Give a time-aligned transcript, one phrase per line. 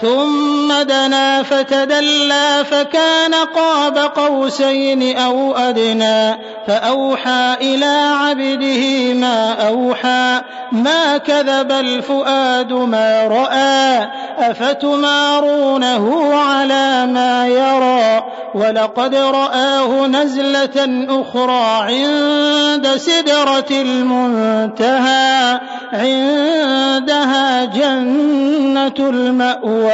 [0.00, 10.40] ثم دنا فتدلى فكان قاب قوسين أو أدنى فأوحى إلى عبده ما أوحى
[10.72, 14.08] ما كذب الفؤاد ما رأى
[14.50, 18.24] أفتمارونه على ما يرى
[18.54, 25.60] ولقد رآه نزلة أخرى عند سدرة المنتهى
[25.92, 29.93] عندها جنة المأوى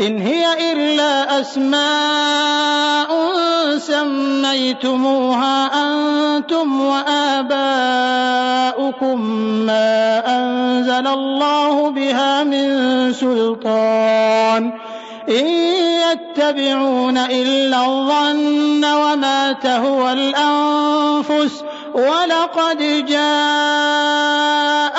[0.00, 3.08] إن هي إلا أسماء
[3.78, 7.60] سميتموها أنتم وآباؤكم
[9.66, 14.72] ما أنزل الله بها من سلطان.
[15.28, 15.46] إن
[16.10, 21.64] يتبعون إلا الظن وما تهوى الأنفس.
[21.94, 24.93] ولقد جاءهم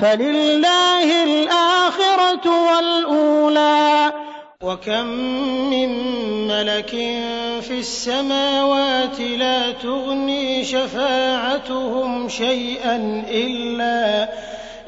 [0.00, 4.12] فلله الآخرة والأولى
[4.62, 5.06] وكم
[5.70, 5.88] من
[6.48, 6.90] ملك
[7.60, 14.28] في السماوات لا تغني شفاعتهم شيئا إلا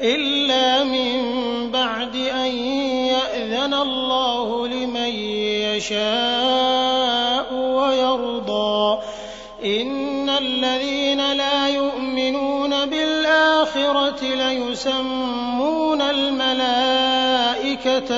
[0.00, 1.20] إلا من
[1.70, 2.54] بعد أن
[3.06, 5.14] يأذن الله لمن
[5.76, 8.98] يشاء ويرضى
[9.64, 11.59] إن الذين لا
[14.22, 17.42] ليسمون الملائكة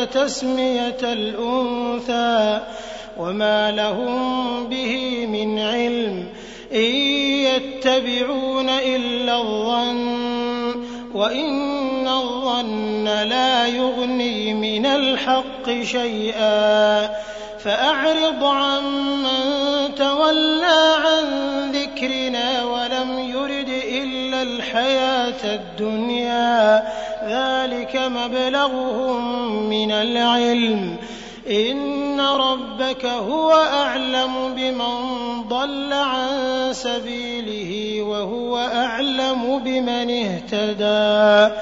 [0.04, 2.60] تسمية الأنثى
[3.18, 6.28] وما لهم به من علم
[6.72, 6.94] إن
[7.46, 10.32] يتبعون إلا الظن
[11.14, 17.10] وإن الظن لا يغني من الحق شيئا
[17.64, 21.24] فأعرض عمن تولى عن
[21.72, 23.61] ذكرنا ولم يرد
[24.42, 26.82] الحياة الدنيا
[27.28, 30.96] ذلك مبلغهم من العلم.
[31.50, 34.94] إن ربك هو أعلم بمن
[35.48, 41.54] ضل عن سبيله وهو أعلم بمن اهتدى.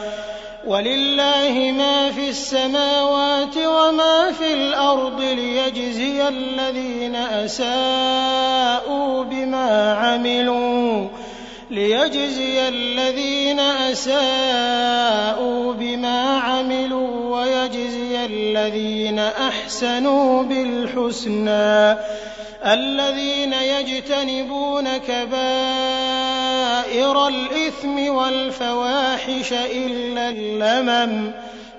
[0.66, 11.08] ولله ما في السماوات وما في الأرض ليجزي الذين أساءوا بما عملوا.
[11.70, 13.60] ليجزي الذين
[13.90, 14.12] أساءوا
[15.72, 21.96] بما عملوا ويجزي الذين أحسنوا بالحسنى
[22.64, 25.28] الذين يجتنبون كبائر
[27.28, 31.32] الإثم والفواحش إلا اللمم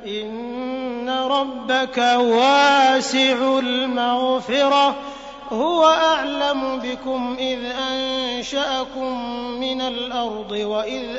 [0.08, 4.96] إن ربك واسع المغفرة
[5.51, 7.59] هو أعلم بكم إذ
[7.91, 11.16] أنشأكم من الأرض وإذ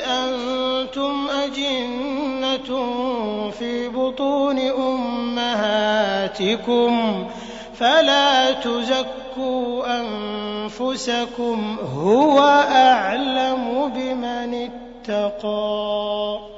[0.00, 2.60] أنتم أجنة
[3.50, 4.58] في بطون
[5.38, 6.14] أمهاتكم
[7.74, 12.38] فلا تزكوا أنفسكم هو
[12.70, 14.70] أعلم بمن
[15.08, 16.57] اتقى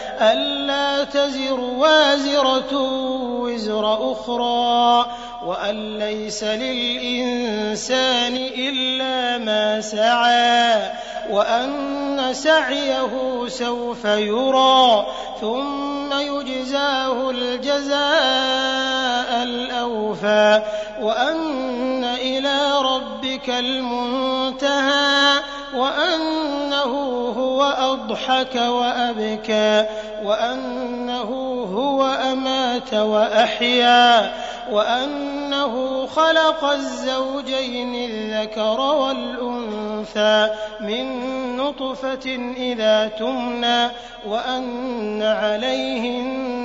[0.21, 2.77] ألا تزر وازرة
[3.41, 5.05] وزر أخرى
[5.45, 10.91] وأن ليس للإنسان إلا ما سعى
[11.29, 15.05] وأن سعيه سوف يرى
[15.41, 18.01] ثم يجزاه الجزاء
[19.43, 20.61] الأوفى
[21.01, 25.39] وأن إلى ربك المنتهى.
[25.75, 26.93] وأنه
[27.37, 29.85] هو أضحك وأبكى
[30.23, 31.29] وأنه
[31.73, 34.33] هو أمات وأحيا
[34.71, 43.89] وأنه خلق الزوجين الذكر والأنثى من نطفة إذا تمنى
[44.27, 46.21] وأن عليه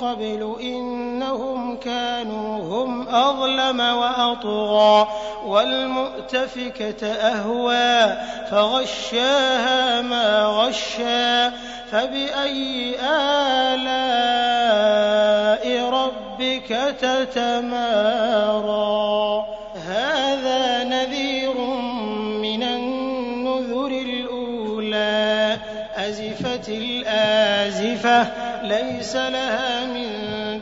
[0.00, 5.08] قبل إنهم كانوا هم أظلم وأطغى
[5.46, 8.16] والمؤتفكة أهوى
[8.50, 11.50] فغشاها ما غشى
[11.90, 13.98] فبأي آلاء
[15.90, 16.68] ربك
[17.00, 18.38] تتمارى؟
[19.88, 20.67] هذا
[26.68, 28.26] الآزفة
[28.62, 30.08] ليس لها من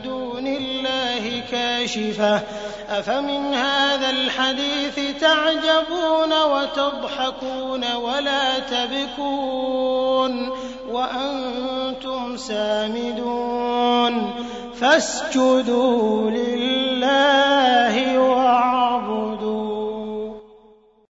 [0.01, 2.41] دون الله كاشفة.
[2.89, 10.49] أفمن هذا الحديث تعجبون وتضحكون ولا تبكون
[10.91, 14.33] وأنتم سامدون.
[14.81, 18.19] فاسجدوا لله